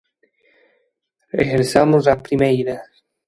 [1.47, 2.75] Regresamos a primeira.